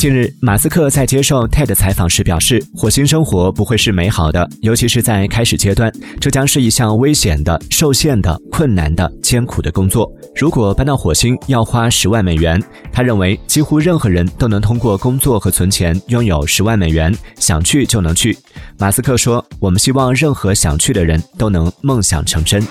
[0.00, 10.10] 近日，马斯克在接受 TED 采访时表示，火星生活不会是美好的，尤其是在开始阶段，这将是一项危险的、受限的、困难的、艰苦的工作。
[10.34, 12.58] 如果搬到火星要花十万美元，
[12.90, 18.34] 他认为几乎任何人都能通过工作和存钱拥有十万美元，想去就能去。
[18.78, 22.66] 马斯克说：“我们希望任何想去的人都能梦想成真。”